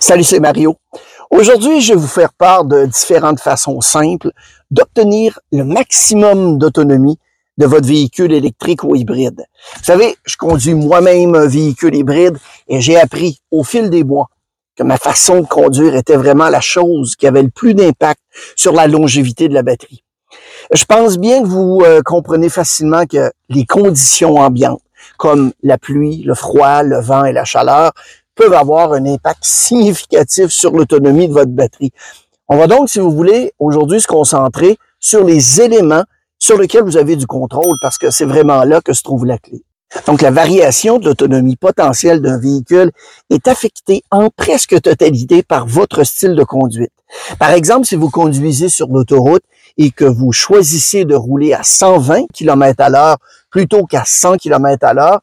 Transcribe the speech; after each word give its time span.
Salut, 0.00 0.24
c'est 0.24 0.40
Mario. 0.40 0.76
Aujourd'hui, 1.30 1.80
je 1.80 1.94
vais 1.94 1.98
vous 1.98 2.06
faire 2.06 2.32
part 2.32 2.64
de 2.64 2.86
différentes 2.86 3.40
façons 3.40 3.80
simples 3.80 4.30
d'obtenir 4.70 5.40
le 5.50 5.64
maximum 5.64 6.58
d'autonomie 6.58 7.18
de 7.56 7.66
votre 7.66 7.86
véhicule 7.86 8.32
électrique 8.32 8.84
ou 8.84 8.94
hybride. 8.96 9.44
Vous 9.76 9.84
savez, 9.84 10.16
je 10.24 10.36
conduis 10.36 10.74
moi-même 10.74 11.34
un 11.34 11.46
véhicule 11.46 11.94
hybride 11.94 12.36
et 12.68 12.80
j'ai 12.80 12.98
appris 12.98 13.38
au 13.50 13.64
fil 13.64 13.90
des 13.90 14.04
mois 14.04 14.28
que 14.76 14.82
ma 14.82 14.98
façon 14.98 15.40
de 15.40 15.46
conduire 15.46 15.94
était 15.94 16.16
vraiment 16.16 16.48
la 16.48 16.60
chose 16.60 17.14
qui 17.16 17.26
avait 17.26 17.42
le 17.42 17.50
plus 17.50 17.74
d'impact 17.74 18.20
sur 18.56 18.72
la 18.72 18.86
longévité 18.86 19.48
de 19.48 19.54
la 19.54 19.62
batterie. 19.62 20.04
Je 20.72 20.84
pense 20.84 21.16
bien 21.16 21.42
que 21.42 21.46
vous 21.46 21.80
euh, 21.84 22.02
comprenez 22.04 22.48
facilement 22.48 23.06
que 23.06 23.32
les 23.48 23.64
conditions 23.64 24.36
ambiantes, 24.36 24.82
comme 25.16 25.52
la 25.62 25.78
pluie, 25.78 26.22
le 26.24 26.34
froid, 26.34 26.82
le 26.82 27.00
vent 27.00 27.24
et 27.24 27.32
la 27.32 27.44
chaleur, 27.44 27.92
peuvent 28.34 28.54
avoir 28.54 28.92
un 28.92 29.06
impact 29.06 29.44
significatif 29.44 30.48
sur 30.48 30.72
l'autonomie 30.72 31.28
de 31.28 31.32
votre 31.32 31.50
batterie. 31.50 31.92
On 32.48 32.56
va 32.56 32.66
donc, 32.66 32.90
si 32.90 32.98
vous 32.98 33.10
voulez, 33.10 33.52
aujourd'hui 33.58 34.00
se 34.00 34.06
concentrer 34.06 34.76
sur 35.00 35.24
les 35.24 35.60
éléments 35.60 36.04
sur 36.38 36.58
lesquels 36.58 36.82
vous 36.82 36.96
avez 36.96 37.16
du 37.16 37.26
contrôle 37.26 37.78
parce 37.80 37.96
que 37.96 38.10
c'est 38.10 38.24
vraiment 38.24 38.64
là 38.64 38.80
que 38.80 38.92
se 38.92 39.02
trouve 39.02 39.24
la 39.24 39.38
clé. 39.38 39.62
Donc, 40.06 40.22
la 40.22 40.30
variation 40.30 40.98
de 40.98 41.06
l'autonomie 41.06 41.56
potentielle 41.56 42.20
d'un 42.20 42.38
véhicule 42.38 42.90
est 43.30 43.46
affectée 43.48 44.02
en 44.10 44.28
presque 44.28 44.80
totalité 44.80 45.42
par 45.42 45.66
votre 45.66 46.04
style 46.04 46.34
de 46.34 46.42
conduite. 46.42 46.90
Par 47.38 47.50
exemple, 47.50 47.86
si 47.86 47.94
vous 47.94 48.10
conduisez 48.10 48.68
sur 48.68 48.88
l'autoroute 48.88 49.44
et 49.78 49.90
que 49.90 50.04
vous 50.04 50.32
choisissez 50.32 51.04
de 51.04 51.14
rouler 51.14 51.52
à 51.52 51.62
120 51.62 52.26
km 52.32 52.82
à 52.82 52.88
l'heure 52.88 53.16
plutôt 53.50 53.84
qu'à 53.84 54.02
100 54.04 54.36
km 54.38 54.84
à 54.84 54.94
l'heure, 54.94 55.20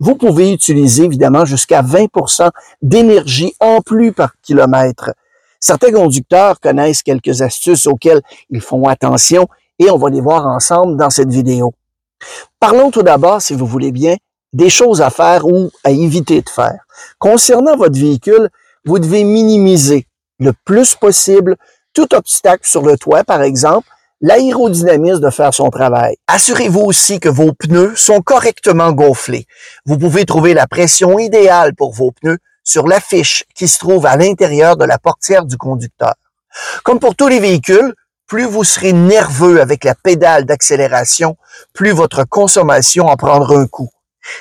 vous 0.00 0.16
pouvez 0.16 0.52
utiliser 0.52 1.04
évidemment 1.04 1.44
jusqu'à 1.44 1.82
20% 1.82 2.50
d'énergie 2.82 3.54
en 3.60 3.80
plus 3.82 4.12
par 4.12 4.32
kilomètre. 4.42 5.12
Certains 5.60 5.92
conducteurs 5.92 6.58
connaissent 6.58 7.02
quelques 7.02 7.42
astuces 7.42 7.86
auxquelles 7.86 8.22
ils 8.48 8.62
font 8.62 8.88
attention 8.88 9.46
et 9.78 9.90
on 9.90 9.98
va 9.98 10.08
les 10.08 10.22
voir 10.22 10.46
ensemble 10.46 10.96
dans 10.96 11.10
cette 11.10 11.30
vidéo. 11.30 11.74
Parlons 12.58 12.90
tout 12.90 13.02
d'abord, 13.02 13.42
si 13.42 13.54
vous 13.54 13.66
voulez 13.66 13.92
bien, 13.92 14.16
des 14.52 14.70
choses 14.70 15.02
à 15.02 15.10
faire 15.10 15.46
ou 15.46 15.70
à 15.84 15.90
éviter 15.90 16.40
de 16.40 16.48
faire. 16.48 16.80
Concernant 17.18 17.76
votre 17.76 17.98
véhicule, 17.98 18.48
vous 18.86 18.98
devez 18.98 19.22
minimiser 19.22 20.06
le 20.38 20.52
plus 20.64 20.94
possible 20.94 21.56
tout 21.92 22.14
obstacle 22.14 22.66
sur 22.66 22.82
le 22.82 22.96
toit, 22.96 23.24
par 23.24 23.42
exemple, 23.42 23.88
l'aérodynamisme 24.20 25.20
de 25.20 25.30
faire 25.30 25.54
son 25.54 25.70
travail. 25.70 26.16
Assurez-vous 26.26 26.80
aussi 26.80 27.20
que 27.20 27.28
vos 27.28 27.52
pneus 27.52 27.96
sont 27.96 28.20
correctement 28.20 28.92
gonflés. 28.92 29.46
Vous 29.86 29.98
pouvez 29.98 30.24
trouver 30.24 30.54
la 30.54 30.66
pression 30.66 31.18
idéale 31.18 31.74
pour 31.74 31.92
vos 31.92 32.12
pneus 32.12 32.38
sur 32.62 32.86
la 32.86 33.00
fiche 33.00 33.44
qui 33.54 33.68
se 33.68 33.78
trouve 33.78 34.06
à 34.06 34.16
l'intérieur 34.16 34.76
de 34.76 34.84
la 34.84 34.98
portière 34.98 35.44
du 35.44 35.56
conducteur. 35.56 36.14
Comme 36.84 37.00
pour 37.00 37.16
tous 37.16 37.28
les 37.28 37.40
véhicules, 37.40 37.94
plus 38.26 38.44
vous 38.44 38.64
serez 38.64 38.92
nerveux 38.92 39.60
avec 39.60 39.84
la 39.84 39.94
pédale 39.94 40.44
d'accélération, 40.44 41.36
plus 41.72 41.90
votre 41.90 42.24
consommation 42.24 43.06
en 43.06 43.16
prendra 43.16 43.56
un 43.56 43.66
coup. 43.66 43.90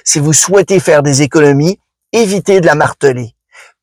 Si 0.03 0.19
vous 0.19 0.33
souhaitez 0.33 0.80
faire 0.80 1.02
des 1.02 1.21
économies, 1.21 1.80
évitez 2.11 2.61
de 2.61 2.66
la 2.66 2.75
marteler. 2.75 3.33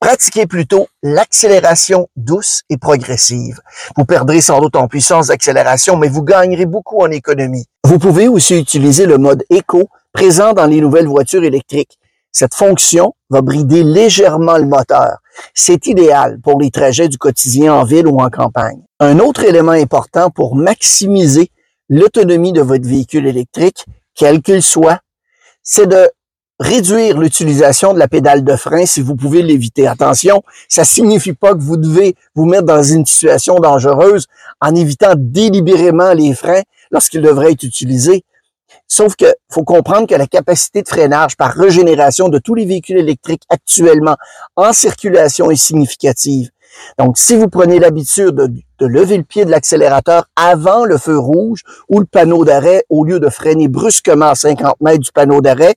Pratiquez 0.00 0.47
plutôt 0.47 0.89
l'accélération 1.02 2.08
douce 2.16 2.62
et 2.69 2.77
progressive. 2.77 3.58
Vous 3.97 4.05
perdrez 4.05 4.42
sans 4.42 4.61
doute 4.61 4.77
en 4.77 4.88
puissance 4.88 5.28
d'accélération, 5.28 5.97
mais 5.97 6.08
vous 6.08 6.22
gagnerez 6.22 6.66
beaucoup 6.66 7.00
en 7.00 7.11
économie. 7.11 7.64
Vous 7.83 7.98
pouvez 7.98 8.28
aussi 8.28 8.58
utiliser 8.58 9.06
le 9.06 9.16
mode 9.16 9.42
éco 9.48 9.88
présent 10.12 10.53
dans 10.53 10.66
les 10.66 10.80
nouvelles 10.80 11.08
voitures 11.08 11.44
électriques. 11.44 11.98
Cette 12.30 12.55
fonction 12.55 13.14
va 13.30 13.41
brider 13.41 13.83
légèrement 13.83 14.58
le 14.58 14.66
moteur. 14.66 15.19
C'est 15.55 15.86
idéal 15.86 16.38
pour 16.42 16.60
les 16.60 16.70
trajets 16.70 17.08
du 17.08 17.16
quotidien 17.16 17.72
en 17.72 17.84
ville 17.84 18.06
ou 18.06 18.20
en 18.20 18.28
campagne. 18.28 18.83
Un 19.00 19.19
autre 19.19 19.44
élément 19.44 19.72
important 19.72 20.28
pour 20.28 20.56
maximiser 20.56 21.50
l'autonomie 21.88 22.53
de 22.53 22.60
votre 22.60 22.86
véhicule 22.86 23.26
électrique, 23.26 23.87
quel 24.15 24.43
qu'il 24.43 24.62
soit, 24.62 25.00
c'est 25.62 25.87
de 25.87 26.10
réduire 26.59 27.19
l'utilisation 27.19 27.93
de 27.93 27.99
la 27.99 28.09
pédale 28.09 28.44
de 28.44 28.56
frein 28.56 28.87
si 28.87 29.00
vous 29.03 29.17
pouvez 29.17 29.43
l'éviter. 29.43 29.87
Attention, 29.87 30.43
ça 30.69 30.84
signifie 30.84 31.34
pas 31.34 31.55
que 31.55 31.62
vous 31.62 31.77
devez 31.77 32.15
vous 32.34 32.47
mettre 32.47 32.65
dans 32.65 32.83
une 32.83 33.05
situation 33.05 33.56
dangereuse 33.56 34.27
en 34.61 34.75
évitant 34.75 35.15
délibérément 35.17 36.12
les 36.12 36.34
freins 36.34 36.62
lorsqu'ils 36.91 37.22
devraient 37.22 37.53
être 37.53 37.62
utilisés. 37.62 38.25
Sauf 38.89 39.17
que 39.17 39.27
faut 39.50 39.65
comprendre 39.65 40.06
que 40.06 40.15
la 40.15 40.27
capacité 40.27 40.83
de 40.83 40.89
freinage 40.89 41.37
par 41.37 41.53
régénération 41.53 42.28
de 42.28 42.39
tous 42.39 42.55
les 42.55 42.65
véhicules 42.65 42.99
électriques 42.99 43.43
actuellement 43.49 44.17
en 44.55 44.73
circulation 44.73 45.50
est 45.50 45.56
significative. 45.56 46.50
Donc, 46.99 47.17
si 47.17 47.37
vous 47.37 47.49
prenez 47.49 47.78
l'habitude 47.78 48.34
de, 48.34 48.47
de, 48.78 48.87
lever 48.87 49.17
le 49.17 49.23
pied 49.23 49.44
de 49.44 49.50
l'accélérateur 49.50 50.27
avant 50.37 50.84
le 50.84 50.99
feu 50.99 51.19
rouge 51.19 51.62
ou 51.88 52.00
le 52.00 52.06
panneau 52.06 52.44
d'arrêt, 52.44 52.84
au 52.91 53.05
lieu 53.05 53.19
de 53.19 53.31
freiner 53.31 53.69
brusquement 53.69 54.28
à 54.28 54.34
50 54.34 54.81
mètres 54.81 54.99
du 54.99 55.11
panneau 55.11 55.41
d'arrêt, 55.41 55.75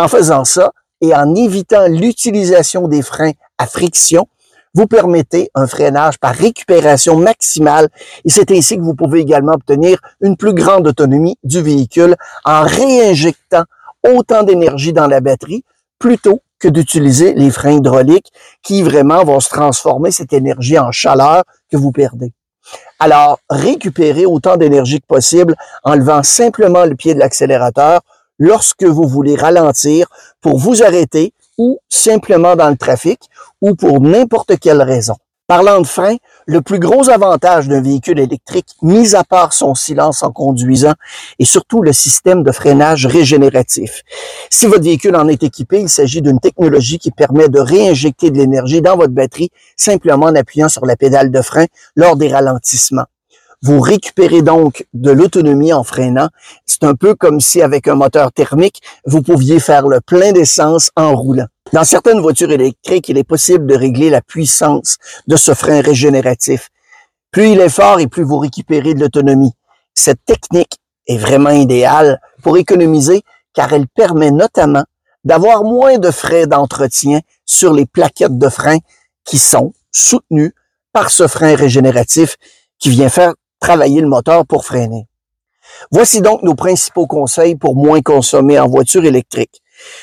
en 0.00 0.08
faisant 0.08 0.44
ça 0.44 0.72
et 1.00 1.14
en 1.14 1.34
évitant 1.34 1.86
l'utilisation 1.88 2.88
des 2.88 3.02
freins 3.02 3.32
à 3.58 3.66
friction, 3.66 4.26
vous 4.74 4.86
permettez 4.86 5.50
un 5.54 5.66
freinage 5.66 6.18
par 6.18 6.34
récupération 6.34 7.16
maximale 7.16 7.88
et 8.24 8.30
c'est 8.30 8.50
ainsi 8.50 8.76
que 8.76 8.82
vous 8.82 8.94
pouvez 8.94 9.20
également 9.20 9.52
obtenir 9.52 9.98
une 10.20 10.36
plus 10.36 10.54
grande 10.54 10.86
autonomie 10.86 11.36
du 11.42 11.60
véhicule 11.60 12.16
en 12.44 12.62
réinjectant 12.62 13.64
autant 14.06 14.42
d'énergie 14.42 14.92
dans 14.92 15.06
la 15.06 15.20
batterie 15.20 15.64
plutôt 15.98 16.40
que 16.58 16.68
d'utiliser 16.68 17.34
les 17.34 17.50
freins 17.50 17.78
hydrauliques 17.78 18.30
qui 18.62 18.82
vraiment 18.82 19.24
vont 19.24 19.40
se 19.40 19.48
transformer 19.48 20.12
cette 20.12 20.32
énergie 20.32 20.78
en 20.78 20.92
chaleur 20.92 21.42
que 21.70 21.76
vous 21.76 21.90
perdez. 21.90 22.32
Alors, 22.98 23.40
récupérez 23.48 24.26
autant 24.26 24.56
d'énergie 24.56 25.00
que 25.00 25.06
possible 25.06 25.56
en 25.82 25.94
levant 25.94 26.22
simplement 26.22 26.84
le 26.84 26.94
pied 26.94 27.14
de 27.14 27.18
l'accélérateur 27.18 28.02
lorsque 28.40 28.82
vous 28.82 29.06
voulez 29.06 29.36
ralentir 29.36 30.08
pour 30.40 30.58
vous 30.58 30.82
arrêter 30.82 31.32
ou 31.58 31.78
simplement 31.88 32.56
dans 32.56 32.70
le 32.70 32.76
trafic 32.76 33.20
ou 33.60 33.76
pour 33.76 34.00
n'importe 34.00 34.58
quelle 34.58 34.82
raison. 34.82 35.14
Parlant 35.46 35.80
de 35.80 35.86
frein, 35.86 36.14
le 36.46 36.62
plus 36.62 36.78
gros 36.78 37.10
avantage 37.10 37.66
d'un 37.66 37.82
véhicule 37.82 38.20
électrique, 38.20 38.68
mis 38.82 39.16
à 39.16 39.24
part 39.24 39.52
son 39.52 39.74
silence 39.74 40.22
en 40.22 40.30
conduisant, 40.30 40.92
est 41.40 41.44
surtout 41.44 41.82
le 41.82 41.92
système 41.92 42.44
de 42.44 42.52
freinage 42.52 43.04
régénératif. 43.04 44.02
Si 44.48 44.66
votre 44.66 44.84
véhicule 44.84 45.16
en 45.16 45.26
est 45.26 45.42
équipé, 45.42 45.80
il 45.80 45.88
s'agit 45.88 46.22
d'une 46.22 46.38
technologie 46.38 47.00
qui 47.00 47.10
permet 47.10 47.48
de 47.48 47.58
réinjecter 47.58 48.30
de 48.30 48.38
l'énergie 48.38 48.80
dans 48.80 48.96
votre 48.96 49.12
batterie 49.12 49.50
simplement 49.76 50.26
en 50.26 50.36
appuyant 50.36 50.68
sur 50.68 50.86
la 50.86 50.94
pédale 50.94 51.32
de 51.32 51.42
frein 51.42 51.66
lors 51.96 52.14
des 52.14 52.28
ralentissements. 52.28 53.06
Vous 53.62 53.80
récupérez 53.80 54.40
donc 54.40 54.86
de 54.94 55.10
l'autonomie 55.10 55.72
en 55.72 55.84
freinant. 55.84 56.28
C'est 56.64 56.84
un 56.84 56.94
peu 56.94 57.14
comme 57.14 57.40
si 57.40 57.60
avec 57.60 57.88
un 57.88 57.94
moteur 57.94 58.32
thermique, 58.32 58.80
vous 59.04 59.20
pouviez 59.20 59.60
faire 59.60 59.86
le 59.86 60.00
plein 60.00 60.32
d'essence 60.32 60.90
en 60.96 61.14
roulant. 61.14 61.46
Dans 61.74 61.84
certaines 61.84 62.20
voitures 62.20 62.50
électriques, 62.50 63.10
il 63.10 63.18
est 63.18 63.24
possible 63.24 63.66
de 63.66 63.74
régler 63.74 64.08
la 64.08 64.22
puissance 64.22 64.96
de 65.26 65.36
ce 65.36 65.52
frein 65.52 65.82
régénératif. 65.82 66.68
Plus 67.30 67.50
il 67.50 67.60
est 67.60 67.68
fort 67.68 68.00
et 68.00 68.06
plus 68.06 68.22
vous 68.22 68.38
récupérez 68.38 68.94
de 68.94 69.00
l'autonomie. 69.00 69.52
Cette 69.94 70.24
technique 70.24 70.78
est 71.06 71.18
vraiment 71.18 71.50
idéale 71.50 72.18
pour 72.42 72.56
économiser 72.56 73.22
car 73.52 73.72
elle 73.74 73.88
permet 73.88 74.30
notamment 74.30 74.84
d'avoir 75.24 75.64
moins 75.64 75.98
de 75.98 76.10
frais 76.10 76.46
d'entretien 76.46 77.20
sur 77.44 77.74
les 77.74 77.84
plaquettes 77.84 78.38
de 78.38 78.48
frein 78.48 78.78
qui 79.24 79.38
sont 79.38 79.74
soutenues 79.92 80.54
par 80.92 81.10
ce 81.10 81.28
frein 81.28 81.54
régénératif 81.54 82.36
qui 82.78 82.88
vient 82.88 83.10
faire 83.10 83.34
travailler 83.60 84.00
le 84.00 84.08
moteur 84.08 84.46
pour 84.46 84.64
freiner. 84.64 85.06
Voici 85.90 86.20
donc 86.20 86.42
nos 86.42 86.54
principaux 86.54 87.06
conseils 87.06 87.54
pour 87.54 87.76
moins 87.76 88.00
consommer 88.00 88.58
en 88.58 88.68
voiture 88.68 89.04
électrique. 89.04 89.62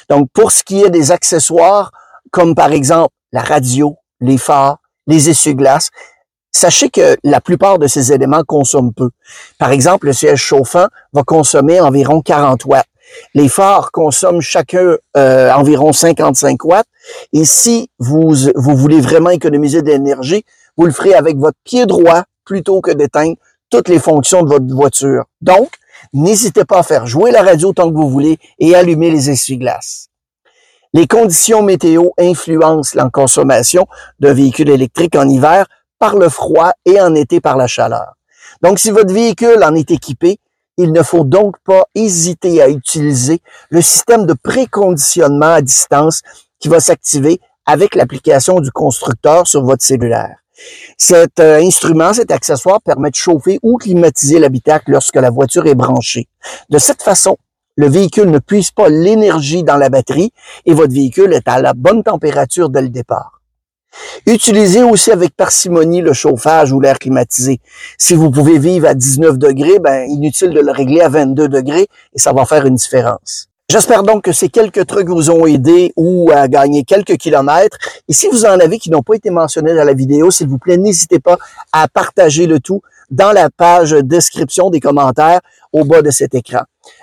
Donc, 0.10 0.30
pour 0.34 0.52
ce 0.52 0.64
qui 0.64 0.82
est 0.82 0.90
des 0.90 1.12
accessoires, 1.12 1.92
comme 2.32 2.56
par 2.56 2.72
exemple 2.72 3.14
la 3.32 3.42
radio, 3.42 3.98
les 4.22 4.38
phares, 4.38 4.78
les 5.08 5.30
essuie-glaces, 5.30 5.90
sachez 6.52 6.90
que 6.90 7.18
la 7.24 7.42
plupart 7.42 7.78
de 7.78 7.88
ces 7.88 8.12
éléments 8.14 8.44
consomment 8.44 8.94
peu. 8.94 9.10
Par 9.60 9.72
exemple, 9.72 10.08
le 10.08 10.14
siège 10.14 10.40
chauffant 10.40 10.88
va 11.14 11.24
consommer 11.24 11.80
environ 11.80 12.22
40 12.22 12.66
watts. 12.66 12.88
Les 13.34 13.48
phares 13.48 13.92
consomment 13.92 14.42
chacun 14.42 14.98
euh, 15.16 15.52
environ 15.54 15.94
55 15.94 16.64
watts. 16.66 16.88
Et 17.32 17.46
si 17.46 17.90
vous, 18.00 18.34
vous 18.56 18.76
voulez 18.76 19.00
vraiment 19.00 19.30
économiser 19.30 19.82
de 19.82 19.88
l'énergie, 19.88 20.44
vous 20.76 20.86
le 20.86 20.92
ferez 20.92 21.14
avec 21.14 21.38
votre 21.38 21.58
pied 21.64 21.86
droit 21.86 22.24
plutôt 22.44 22.82
que 22.82 22.92
d'éteindre 22.92 23.36
toutes 23.70 23.90
les 23.90 24.00
fonctions 24.00 24.44
de 24.44 24.50
votre 24.50 24.74
voiture. 24.74 25.26
Donc, 25.42 25.70
n'hésitez 26.14 26.66
pas 26.66 26.80
à 26.80 26.84
faire 26.84 27.08
jouer 27.08 27.32
la 27.32 27.44
radio 27.44 27.74
tant 27.74 27.90
que 27.90 27.96
vous 27.96 28.10
voulez 28.10 28.38
et 28.60 28.76
allumer 28.76 29.12
les 29.12 29.30
essuie-glaces. 29.30 30.10
Les 30.94 31.08
conditions 31.08 31.64
météo 31.64 32.10
influencent 32.18 32.96
la 32.96 33.10
consommation 33.10 33.88
d'un 34.20 34.34
véhicule 34.34 34.70
électrique 34.70 35.16
en 35.16 35.28
hiver 35.28 35.68
par 36.00 36.16
le 36.16 36.30
froid 36.30 36.72
et 36.86 37.02
en 37.02 37.14
été 37.14 37.42
par 37.42 37.58
la 37.58 37.68
chaleur. 37.68 38.14
Donc, 38.62 38.80
si 38.80 38.92
votre 38.92 39.14
véhicule 39.14 39.64
en 39.64 39.76
est 39.76 39.92
équipé, 39.92 40.40
il 40.78 40.92
ne 40.92 41.04
faut 41.04 41.24
donc 41.24 41.58
pas 41.66 41.86
hésiter 41.96 42.62
à 42.62 42.70
utiliser 42.70 43.42
le 43.70 43.82
système 43.82 44.26
de 44.26 44.34
préconditionnement 44.34 45.54
à 45.54 45.62
distance 45.62 46.22
qui 46.60 46.68
va 46.68 46.80
s'activer 46.80 47.40
avec 47.66 47.96
l'application 47.96 48.60
du 48.60 48.72
constructeur 48.72 49.48
sur 49.48 49.64
votre 49.64 49.84
cellulaire. 49.84 50.38
Cet 50.98 51.40
euh, 51.40 51.60
instrument, 51.60 52.14
cet 52.14 52.32
accessoire 52.32 52.82
permet 52.82 53.10
de 53.10 53.16
chauffer 53.16 53.60
ou 53.62 53.78
climatiser 53.78 54.40
l'habitacle 54.40 54.92
lorsque 54.92 55.16
la 55.16 55.30
voiture 55.30 55.68
est 55.68 55.76
branchée. 55.76 56.28
De 56.70 56.78
cette 56.78 57.02
façon, 57.02 57.38
le 57.76 57.88
véhicule 57.88 58.32
ne 58.32 58.40
puise 58.40 58.72
pas 58.72 58.90
l'énergie 58.90 59.64
dans 59.64 59.78
la 59.78 59.90
batterie 59.90 60.32
et 60.66 60.74
votre 60.74 60.94
véhicule 60.94 61.34
est 61.34 61.48
à 61.48 61.62
la 61.62 61.74
bonne 61.74 62.04
température 62.04 62.70
dès 62.70 62.82
le 62.82 62.90
départ. 62.90 63.42
Utilisez 64.26 64.84
aussi 64.84 65.12
avec 65.12 65.36
parcimonie 65.36 66.02
le 66.02 66.14
chauffage 66.14 66.72
ou 66.72 66.80
l'air 66.80 67.00
climatisé. 67.00 67.60
Si 67.98 68.16
vous 68.16 68.32
pouvez 68.32 68.60
vivre 68.60 68.88
à 68.88 68.94
19 68.94 69.38
degrés, 69.38 69.80
ben, 69.80 70.10
inutile 70.10 70.52
de 70.52 70.60
le 70.60 70.72
régler 70.72 71.02
à 71.02 71.10
22 71.10 71.48
degrés 71.48 71.88
et 72.14 72.20
ça 72.20 72.34
va 72.34 72.46
faire 72.46 72.66
une 72.66 72.76
différence. 72.76 73.50
J'espère 73.70 74.04
donc 74.04 74.24
que 74.24 74.32
ces 74.32 74.48
quelques 74.48 74.86
trucs 74.86 75.10
vous 75.10 75.30
ont 75.30 75.46
aidé 75.46 75.92
ou 75.98 76.32
à 76.34 76.48
gagner 76.48 76.86
quelques 76.86 77.18
kilomètres. 77.18 77.78
Et 78.08 78.14
si 78.14 78.30
vous 78.30 78.46
en 78.46 78.62
avez 78.62 78.80
qui 78.80 78.90
n'ont 78.90 79.02
pas 79.02 79.16
été 79.16 79.30
mentionnés 79.30 79.76
dans 79.76 79.84
la 79.84 79.94
vidéo, 79.94 80.32
s'il 80.32 80.48
vous 80.48 80.58
plaît, 80.58 80.78
n'hésitez 80.78 81.20
pas 81.20 81.38
à 81.74 81.90
partager 81.90 82.48
le 82.48 82.62
tout 82.62 82.82
dans 83.12 83.34
la 83.34 83.50
page 83.50 83.92
description 83.92 84.70
des 84.70 84.80
commentaires 84.80 85.42
au 85.74 85.84
bas 85.84 86.02
de 86.02 86.12
cet 86.12 86.34
écran. 86.34 86.62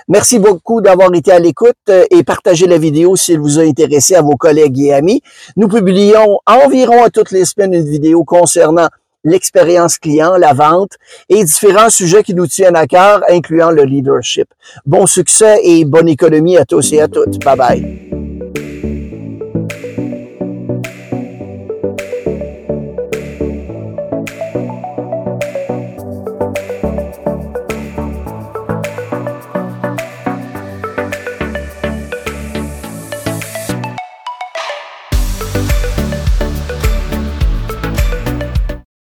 Merci 0.09 0.39
beaucoup 0.39 0.81
d'avoir 0.81 1.13
été 1.15 1.33
à 1.33 1.39
l'écoute 1.39 1.91
et 2.11 2.23
partagez 2.25 2.67
la 2.67 2.79
vidéo 2.79 3.15
si 3.15 3.35
elle 3.35 3.41
vous 3.41 3.59
a 3.59 3.63
intéressé 3.63 4.15
à 4.15 4.23
vos 4.23 4.37
collègues 4.37 4.81
et 4.81 4.95
amis. 4.95 5.21
Nous 5.57 5.69
publions 5.69 6.39
environ 6.47 7.05
à 7.05 7.11
toutes 7.11 7.31
les 7.31 7.45
semaines 7.45 7.75
une 7.75 7.91
vidéo 7.91 8.25
concernant 8.25 8.89
l'expérience 9.25 9.99
client, 9.99 10.37
la 10.37 10.53
vente 10.53 10.93
et 11.29 11.43
différents 11.43 11.91
sujets 11.91 12.23
qui 12.23 12.35
nous 12.35 12.47
tiennent 12.47 12.77
à 12.77 12.87
cœur, 12.87 13.23
incluant 13.29 13.71
le 13.71 13.85
leadership. 13.85 14.49
Bon 14.87 15.07
succès 15.07 15.61
et 15.65 15.85
bonne 15.85 16.09
économie 16.09 16.57
à 16.57 16.65
tous 16.65 16.93
et 16.93 17.01
à 17.01 17.09
toutes. 17.09 17.43
Bye 17.45 17.57
bye. 17.57 18.14